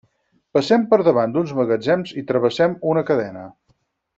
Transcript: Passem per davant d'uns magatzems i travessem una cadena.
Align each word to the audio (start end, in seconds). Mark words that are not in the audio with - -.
Passem 0.57 0.85
per 0.93 0.97
davant 1.07 1.35
d'uns 1.35 1.53
magatzems 1.59 2.15
i 2.23 2.27
travessem 2.33 2.77
una 2.95 3.05
cadena. 3.11 3.45